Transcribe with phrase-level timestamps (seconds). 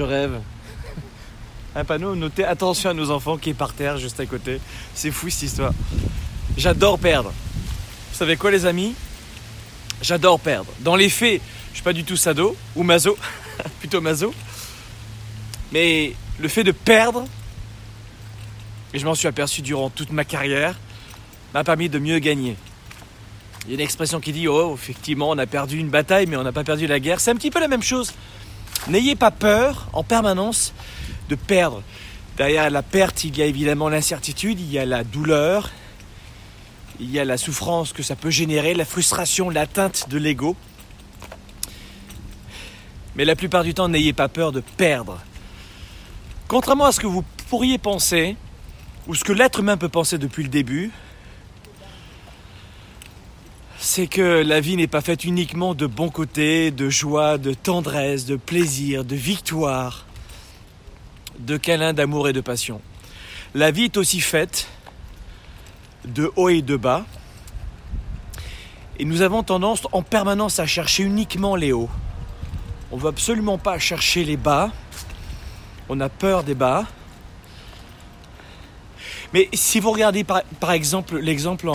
[0.00, 0.40] je rêve.
[1.76, 4.58] Un panneau noté attention à nos enfants qui est par terre juste à côté.
[4.94, 5.74] C'est fou cette histoire.
[6.56, 7.30] J'adore perdre.
[8.10, 8.94] Vous savez quoi les amis?
[10.00, 10.72] J'adore perdre.
[10.78, 13.18] Dans les faits, je suis pas du tout sado ou maso,
[13.80, 14.32] plutôt maso.
[15.70, 17.26] Mais le fait de perdre,
[18.94, 20.76] et je m'en suis aperçu durant toute ma carrière,
[21.52, 22.56] m'a permis de mieux gagner.
[23.66, 26.38] Il y a une expression qui dit Oh, effectivement, on a perdu une bataille, mais
[26.38, 27.20] on n'a pas perdu la guerre.
[27.20, 28.14] C'est un petit peu la même chose.
[28.88, 30.72] N'ayez pas peur en permanence
[31.28, 31.82] de perdre.
[32.36, 35.70] Derrière la perte, il y a évidemment l'incertitude, il y a la douleur,
[36.98, 40.56] il y a la souffrance que ça peut générer, la frustration, l'atteinte de l'ego.
[43.16, 45.18] Mais la plupart du temps, n'ayez pas peur de perdre.
[46.48, 48.36] Contrairement à ce que vous pourriez penser,
[49.06, 50.90] ou ce que l'être humain peut penser depuis le début,
[53.92, 58.24] c'est que la vie n'est pas faite uniquement de bons côtés, de joie, de tendresse,
[58.24, 60.06] de plaisir, de victoire,
[61.40, 62.80] de câlins, d'amour et de passion.
[63.52, 64.68] La vie est aussi faite
[66.04, 67.04] de hauts et de bas.
[69.00, 71.90] Et nous avons tendance en permanence à chercher uniquement les hauts.
[72.92, 74.70] On ne veut absolument pas chercher les bas.
[75.88, 76.86] On a peur des bas.
[79.34, 81.72] Mais si vous regardez par, exemple l'exemple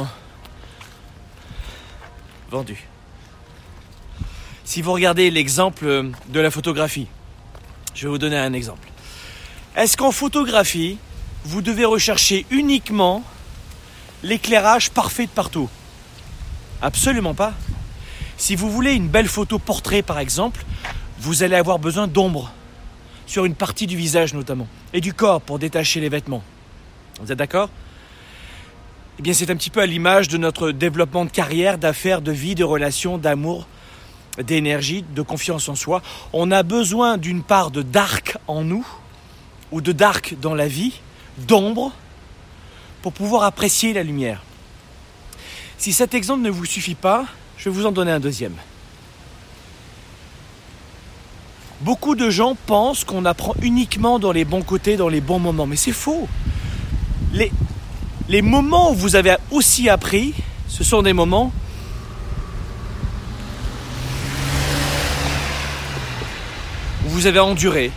[2.50, 2.88] vendu.
[4.64, 7.08] Si vous regardez l'exemple de la photographie,
[7.94, 8.88] je vais vous donner un exemple.
[9.76, 10.98] Est-ce qu'en photographie,
[11.44, 13.24] vous devez rechercher uniquement
[14.24, 15.70] l'éclairage parfait de partout?
[16.82, 17.54] Absolument pas.
[18.38, 20.66] Si vous voulez une belle photo portrait par exemple,
[21.20, 22.52] vous allez avoir besoin d'ombre
[23.28, 26.44] sur une partie du visage notamment et du corps pour détacher les vêtements.
[27.22, 27.70] Vous êtes d'accord?
[29.18, 32.34] Eh bien, c'est un petit peu à l'image de notre développement de carrière, d'affaires, de
[32.34, 33.66] vie, de relations, d'amour,
[34.38, 36.02] d'énergie, de confiance en soi.
[36.34, 38.86] On a besoin d'une part de dark en nous,
[39.72, 41.00] ou de dark dans la vie,
[41.48, 41.94] d'ombre,
[43.02, 44.44] pour pouvoir apprécier la lumière.
[45.78, 47.26] Si cet exemple ne vous suffit pas,
[47.58, 48.56] je vais vous en donner un deuxième.
[51.82, 55.68] Beaucoup de gens pensent qu'on apprend uniquement dans les bons côtés, dans les bons moments,
[55.68, 56.28] mais c'est faux.
[58.28, 60.34] Les moments où vous avez aussi appris,
[60.68, 61.52] ce sont des moments
[67.06, 67.92] où vous avez enduré,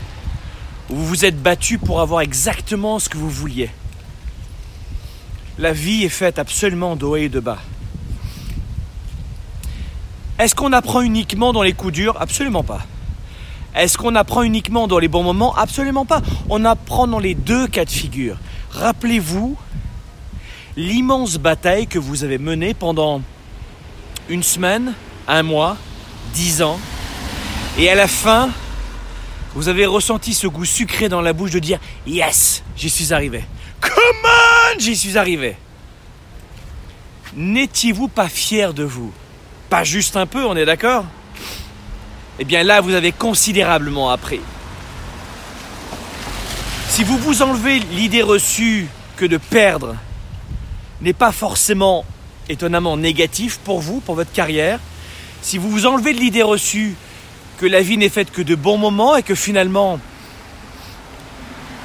[0.91, 3.71] où vous vous êtes battu pour avoir exactement ce que vous vouliez.
[5.59, 7.59] La vie est faite absolument de haut et de bas.
[10.38, 12.17] Est-ce qu'on apprend uniquement dans les coups durs?
[12.21, 12.87] Absolument pas.
[13.75, 15.56] Est-ce qu'on apprend uniquement dans les bons moments?
[15.56, 16.22] Absolument pas.
[16.49, 18.37] On apprend dans les deux cas de figure.
[18.71, 19.56] Rappelez-vous
[20.78, 23.21] l'immense bataille que vous avez menée pendant
[24.28, 24.94] une semaine,
[25.27, 25.77] un mois,
[26.33, 26.78] dix ans,
[27.78, 28.49] et à la fin,
[29.56, 33.44] vous avez ressenti ce goût sucré dans la bouche de dire Yes, j'y suis arrivé.
[33.81, 33.93] Come
[34.25, 35.56] on, j'y suis arrivé.
[37.34, 39.12] N'étiez-vous pas fier de vous?
[39.71, 41.05] Pas juste un peu, on est d'accord?
[42.38, 44.41] Eh bien là, vous avez considérablement appris.
[46.88, 48.87] Si vous vous enlevez l'idée reçue
[49.17, 49.97] que de perdre
[51.00, 52.04] n'est pas forcément
[52.48, 54.81] étonnamment négatif pour vous, pour votre carrière,
[55.42, 56.97] si vous vous enlevez de l'idée reçue
[57.59, 59.98] que la vie n'est faite que de bons moments et que finalement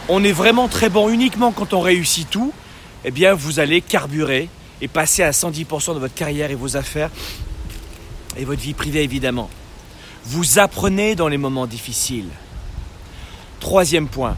[0.10, 2.54] on est vraiment très bon uniquement quand on réussit tout,
[3.06, 4.50] eh bien vous allez carburer
[4.82, 7.10] et passer à 110% de votre carrière et vos affaires
[8.38, 9.50] et votre vie privée évidemment.
[10.26, 12.30] Vous apprenez dans les moments difficiles.
[13.60, 14.36] Troisième point,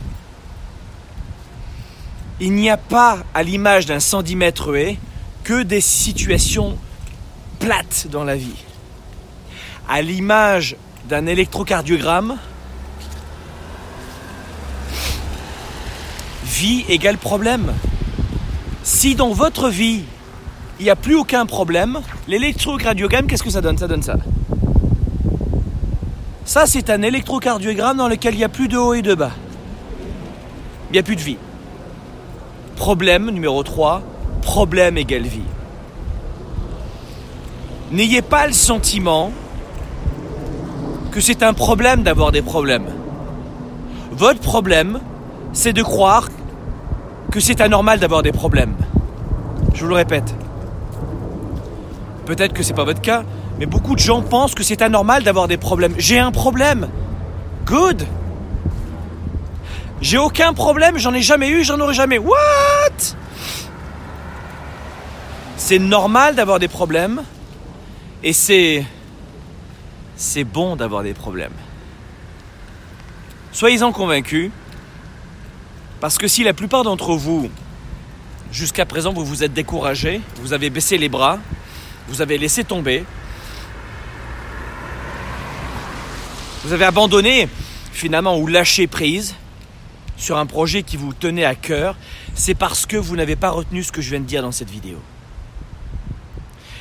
[2.39, 4.73] il n'y a pas, à l'image d'un 110 mètres
[5.43, 6.77] que des situations
[7.59, 8.63] plates dans la vie.
[9.87, 10.75] À l'image
[11.07, 12.37] d'un électrocardiogramme,
[16.43, 17.73] vie égale problème.
[18.83, 20.03] Si dans votre vie,
[20.79, 23.77] il n'y a plus aucun problème, l'électrocardiogramme, qu'est-ce que ça donne?
[23.77, 24.17] Ça donne ça.
[26.43, 29.31] Ça, c'est un électrocardiogramme dans lequel il n'y a plus de haut et de bas.
[30.89, 31.37] Il n'y a plus de vie.
[32.75, 34.01] Problème numéro 3,
[34.41, 35.41] problème égale vie.
[37.91, 39.31] N'ayez pas le sentiment
[41.11, 42.87] que c'est un problème d'avoir des problèmes.
[44.11, 44.99] Votre problème,
[45.53, 46.27] c'est de croire
[47.31, 48.75] que c'est anormal d'avoir des problèmes.
[49.73, 50.35] Je vous le répète.
[52.25, 53.23] Peut-être que c'est pas votre cas,
[53.59, 55.93] mais beaucoup de gens pensent que c'est anormal d'avoir des problèmes.
[55.97, 56.87] J'ai un problème.
[57.65, 58.05] Good.
[60.01, 62.17] J'ai aucun problème, j'en ai jamais eu, j'en aurai jamais.
[62.17, 62.35] What?
[65.57, 67.23] C'est normal d'avoir des problèmes
[68.21, 68.85] et c'est
[70.15, 71.53] c'est bon d'avoir des problèmes.
[73.51, 74.51] Soyez-en convaincus,
[75.99, 77.49] parce que si la plupart d'entre vous,
[78.51, 81.39] jusqu'à présent, vous vous êtes découragés, vous avez baissé les bras,
[82.07, 83.03] vous avez laissé tomber,
[86.63, 87.47] vous avez abandonné
[87.91, 89.35] finalement ou lâché prise
[90.17, 91.95] sur un projet qui vous tenait à cœur,
[92.33, 94.69] c'est parce que vous n'avez pas retenu ce que je viens de dire dans cette
[94.69, 94.97] vidéo.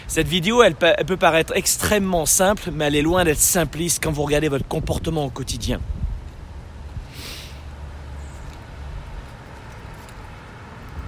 [0.06, 4.22] Cette vidéo, elle, peut paraître extrêmement simple, mais elle est loin d'être simpliste quand vous
[4.22, 5.80] regardez votre comportement au quotidien.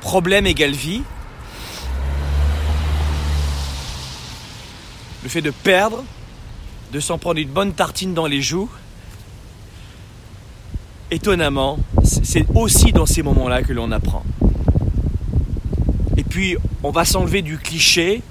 [0.01, 1.03] Problème égale vie.
[5.23, 6.05] Le fait de perdre,
[6.93, 8.71] de s'en prendre une bonne tartine dans les joues,
[11.11, 14.25] étonnamment, c'est aussi dans ces moments-là que l'on apprend.
[16.17, 18.23] Et puis, on va s'enlever du cliché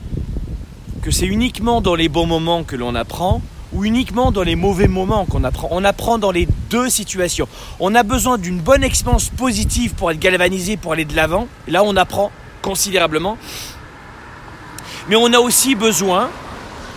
[1.01, 3.42] que c'est uniquement dans les bons moments que l'on apprend
[3.74, 5.68] ou uniquement dans les mauvais moments qu'on apprend.
[5.72, 7.48] On apprend dans les deux situations.
[7.80, 11.48] On a besoin d'une bonne expérience positive pour être galvanisé, pour aller de l'avant.
[11.68, 12.31] Là, on apprend
[12.62, 13.38] considérablement.
[15.10, 16.30] Mais on a aussi besoin,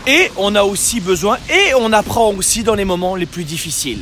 [0.06, 4.00] et on a aussi besoin, et on apprend aussi dans les moments les plus difficiles.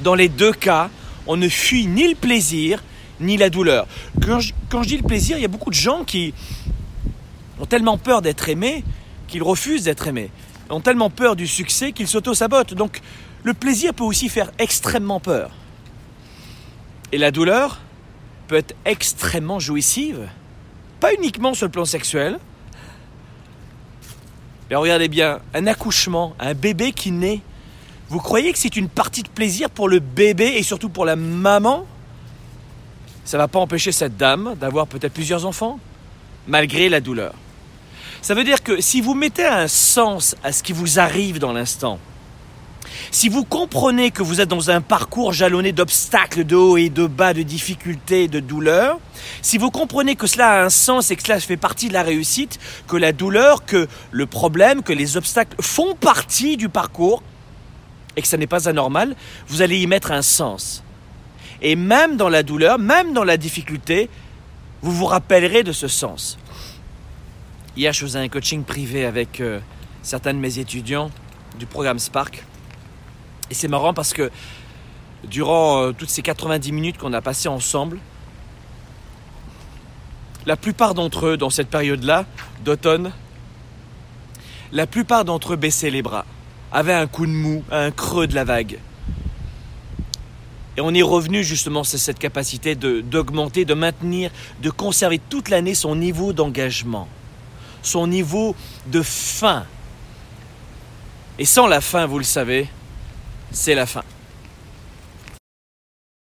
[0.00, 0.90] Dans les deux cas,
[1.26, 2.82] on ne fuit ni le plaisir,
[3.20, 3.86] ni la douleur.
[4.20, 6.34] Quand je, dis le plaisir, il y a beaucoup de gens qui
[7.60, 8.84] ont tellement peur d'être aimés
[9.28, 10.30] qu'ils refusent d'être aimés,
[10.68, 12.74] ont tellement peur du succès qu'ils s'auto-sabotent.
[12.74, 13.00] Donc
[13.44, 15.50] le plaisir peut aussi faire extrêmement peur.
[17.12, 17.80] Et la douleur
[18.48, 20.28] peut être extrêmement jouissive,
[21.00, 22.38] pas uniquement sur le plan sexuel.
[24.68, 27.40] Mais regardez bien, un accouchement, un bébé qui naît,
[28.12, 31.16] vous croyez que c'est une partie de plaisir pour le bébé et surtout pour la
[31.16, 31.86] maman?
[33.24, 35.80] Ça ne va pas empêcher cette dame d'avoir peut-être plusieurs enfants,
[36.46, 37.32] malgré la douleur.
[38.20, 41.54] Ça veut dire que si vous mettez un sens à ce qui vous arrive dans
[41.54, 41.98] l'instant,
[43.10, 47.06] si vous comprenez que vous êtes dans un parcours jalonné d'obstacles, de haut et de
[47.06, 48.98] bas, de difficultés, de douleurs,
[49.40, 52.02] si vous comprenez que cela a un sens et que cela fait partie de la
[52.02, 52.58] réussite,
[52.88, 57.22] que la douleur, que le problème, que les obstacles font partie du parcours,
[58.16, 59.16] et que ça n'est pas anormal,
[59.48, 60.82] vous allez y mettre un sens.
[61.60, 64.10] Et même dans la douleur, même dans la difficulté,
[64.82, 66.38] vous vous rappellerez de ce sens.
[67.76, 69.60] Hier, je faisais un coaching privé avec euh,
[70.02, 71.10] certains de mes étudiants
[71.58, 72.44] du programme Spark.
[73.50, 74.30] Et c'est marrant parce que
[75.24, 77.98] durant euh, toutes ces 90 minutes qu'on a passées ensemble,
[80.44, 82.26] la plupart d'entre eux, dans cette période-là,
[82.64, 83.12] d'automne,
[84.72, 86.24] la plupart d'entre eux baissaient les bras,
[86.72, 88.78] avaient un coup de mou, un creux de la vague.
[90.76, 94.30] Et on est revenu justement sur cette capacité d'augmenter, de maintenir,
[94.62, 97.08] de conserver toute l'année son niveau d'engagement
[97.82, 98.54] son niveau
[98.86, 99.66] de faim.
[101.38, 102.68] Et sans la faim, vous le savez,
[103.50, 104.04] c'est la fin.